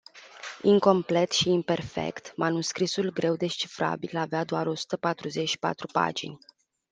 [0.61, 6.37] Incomplet și imperfect, manuscrisul greu descifrabil avea doar o sută patruzeci și patru pagini.